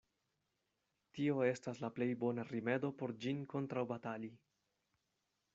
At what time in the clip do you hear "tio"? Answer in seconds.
1.17-1.43